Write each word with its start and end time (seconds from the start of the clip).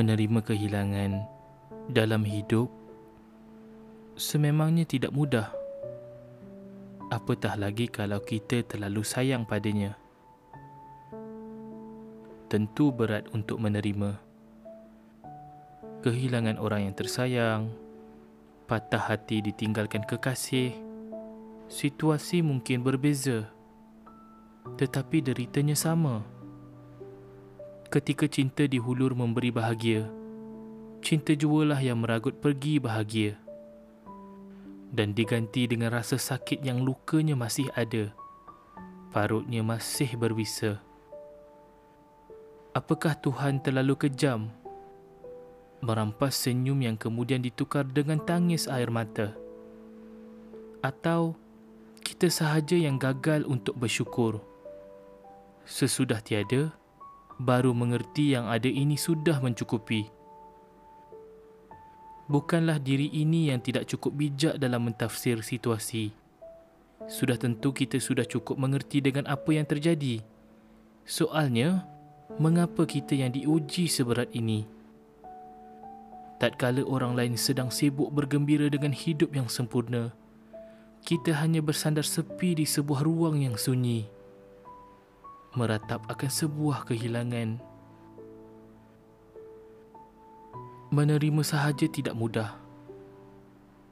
Menerima 0.00 0.40
kehilangan 0.40 1.28
dalam 1.92 2.24
hidup 2.24 2.72
sememangnya 4.16 4.88
tidak 4.88 5.12
mudah. 5.12 5.52
Apatah 7.12 7.60
lagi 7.60 7.84
kalau 7.84 8.16
kita 8.24 8.64
terlalu 8.64 9.04
sayang 9.04 9.44
padanya. 9.44 10.00
Tentu 12.48 12.88
berat 12.88 13.28
untuk 13.36 13.60
menerima. 13.60 14.16
Kehilangan 16.00 16.56
orang 16.56 16.88
yang 16.88 16.96
tersayang, 16.96 17.68
patah 18.72 19.04
hati 19.04 19.44
ditinggalkan 19.44 20.08
kekasih, 20.08 20.72
situasi 21.68 22.40
mungkin 22.40 22.80
berbeza. 22.80 23.52
Tetapi 24.80 25.20
deritanya 25.20 25.76
sama. 25.76 26.39
Ketika 27.90 28.30
cinta 28.30 28.70
dihulur 28.70 29.18
memberi 29.18 29.50
bahagia, 29.50 30.06
cinta 31.02 31.34
jualah 31.34 31.82
yang 31.82 31.98
meragut 31.98 32.38
pergi 32.38 32.78
bahagia 32.78 33.34
dan 34.94 35.10
diganti 35.10 35.66
dengan 35.66 35.98
rasa 35.98 36.14
sakit 36.14 36.62
yang 36.62 36.86
lukanya 36.86 37.34
masih 37.34 37.66
ada. 37.74 38.14
Parutnya 39.10 39.66
masih 39.66 40.14
berbisa. 40.14 40.78
Apakah 42.78 43.18
Tuhan 43.18 43.58
terlalu 43.58 44.06
kejam? 44.06 44.54
Merampas 45.82 46.46
senyum 46.46 46.78
yang 46.86 46.94
kemudian 46.94 47.42
ditukar 47.42 47.82
dengan 47.90 48.22
tangis 48.22 48.70
air 48.70 48.94
mata. 48.94 49.34
Atau 50.78 51.34
kita 52.06 52.30
sahaja 52.30 52.78
yang 52.78 53.02
gagal 53.02 53.42
untuk 53.50 53.74
bersyukur. 53.74 54.38
Sesudah 55.66 56.22
tiada, 56.22 56.70
baru 57.40 57.72
mengerti 57.72 58.36
yang 58.36 58.46
ada 58.52 58.68
ini 58.68 59.00
sudah 59.00 59.40
mencukupi 59.40 60.20
bukanlah 62.30 62.78
diri 62.78 63.10
ini 63.10 63.50
yang 63.50 63.58
tidak 63.58 63.90
cukup 63.90 64.14
bijak 64.14 64.54
dalam 64.62 64.86
mentafsir 64.86 65.42
situasi. 65.42 66.14
Sudah 67.10 67.34
tentu 67.34 67.74
kita 67.74 67.98
sudah 67.98 68.22
cukup 68.22 68.54
mengerti 68.54 69.02
dengan 69.02 69.26
apa 69.26 69.50
yang 69.50 69.66
terjadi. 69.66 70.22
Soalnya, 71.02 71.82
mengapa 72.38 72.86
kita 72.86 73.18
yang 73.18 73.34
diuji 73.34 73.90
seberat 73.90 74.30
ini? 74.30 74.62
Tatkala 76.38 76.86
orang 76.86 77.18
lain 77.18 77.34
sedang 77.34 77.68
sibuk 77.74 78.14
bergembira 78.14 78.70
dengan 78.70 78.94
hidup 78.94 79.34
yang 79.34 79.50
sempurna, 79.50 80.14
kita 81.02 81.34
hanya 81.42 81.58
bersandar 81.60 82.06
sepi 82.06 82.62
di 82.62 82.64
sebuah 82.64 83.02
ruang 83.02 83.42
yang 83.42 83.58
sunyi, 83.58 84.06
meratap 85.54 86.06
akan 86.06 86.30
sebuah 86.30 86.86
kehilangan 86.86 87.70
Menerima 90.90 91.46
sahaja 91.46 91.86
tidak 91.86 92.18
mudah. 92.18 92.58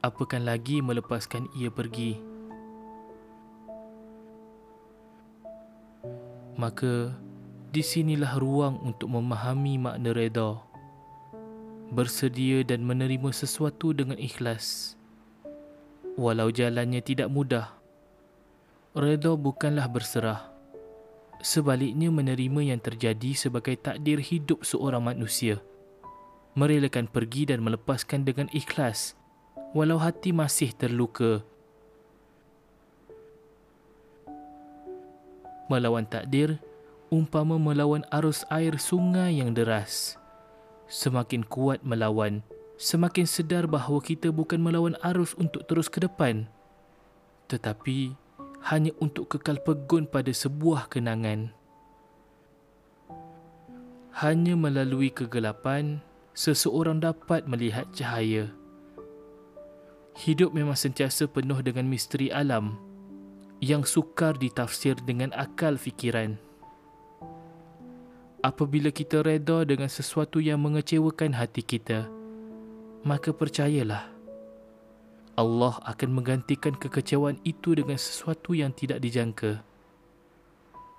Apakan 0.03 0.43
lagi 0.43 0.83
melepaskan 0.83 1.47
ia 1.55 1.71
pergi. 1.71 2.19
Maka, 6.59 7.15
di 7.71 7.79
sinilah 7.79 8.35
ruang 8.35 8.83
untuk 8.83 9.15
memahami 9.15 9.79
makna 9.79 10.11
reda. 10.11 10.59
Bersedia 11.95 12.67
dan 12.67 12.83
menerima 12.83 13.31
sesuatu 13.31 13.95
dengan 13.95 14.19
ikhlas. 14.19 14.99
Walau 16.19 16.51
jalannya 16.51 16.99
tidak 16.99 17.31
mudah, 17.31 17.79
reda 18.91 19.39
bukanlah 19.39 19.87
berserah. 19.87 20.48
Sebaliknya 21.39 22.11
menerima 22.11 22.75
yang 22.75 22.79
terjadi 22.83 23.31
sebagai 23.31 23.79
takdir 23.79 24.19
hidup 24.19 24.67
seorang 24.67 25.03
manusia 25.03 25.63
merelakan 26.57 27.07
pergi 27.07 27.47
dan 27.47 27.63
melepaskan 27.63 28.27
dengan 28.27 28.51
ikhlas 28.51 29.15
walau 29.71 30.01
hati 30.01 30.33
masih 30.33 30.73
terluka. 30.73 31.45
Melawan 35.69 36.03
takdir 36.09 36.57
umpama 37.13 37.61
melawan 37.61 38.01
arus 38.09 38.41
air 38.49 38.81
sungai 38.81 39.37
yang 39.37 39.53
deras. 39.53 40.17
Semakin 40.89 41.45
kuat 41.45 41.85
melawan, 41.85 42.41
semakin 42.81 43.29
sedar 43.29 43.69
bahawa 43.69 44.01
kita 44.01 44.33
bukan 44.33 44.57
melawan 44.57 44.97
arus 45.05 45.37
untuk 45.37 45.69
terus 45.69 45.85
ke 45.85 46.01
depan, 46.01 46.49
tetapi 47.45 48.17
hanya 48.67 48.91
untuk 48.99 49.31
kekal 49.31 49.61
pegun 49.63 50.03
pada 50.03 50.31
sebuah 50.33 50.91
kenangan. 50.91 51.55
Hanya 54.19 54.59
melalui 54.59 55.15
kegelapan, 55.15 56.03
seseorang 56.35 56.99
dapat 56.99 57.47
melihat 57.47 57.87
cahaya. 57.95 58.51
Hidup 60.19 60.51
memang 60.51 60.75
sentiasa 60.75 61.31
penuh 61.31 61.63
dengan 61.63 61.87
misteri 61.87 62.27
alam 62.27 62.75
yang 63.63 63.87
sukar 63.87 64.35
ditafsir 64.35 64.99
dengan 65.07 65.31
akal 65.31 65.79
fikiran. 65.79 66.35
Apabila 68.39 68.91
kita 68.91 69.19
reda 69.19 69.67
dengan 69.67 69.91
sesuatu 69.91 70.39
yang 70.39 70.63
mengecewakan 70.63 71.35
hati 71.35 71.59
kita, 71.59 72.07
maka 73.03 73.31
percayalah, 73.35 74.11
Allah 75.39 75.79
akan 75.87 76.19
menggantikan 76.19 76.75
kekecewaan 76.75 77.39
itu 77.47 77.71
dengan 77.71 77.95
sesuatu 77.95 78.51
yang 78.51 78.75
tidak 78.75 78.99
dijangka. 78.99 79.63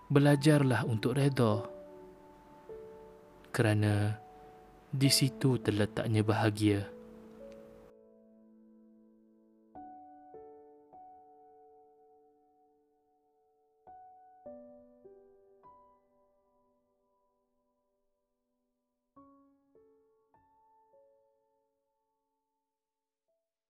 Belajarlah 0.09 0.89
untuk 0.89 1.21
reda. 1.21 1.69
Kerana 3.53 4.17
di 4.89 5.12
situ 5.12 5.61
terletaknya 5.61 6.25
bahagia. 6.25 6.89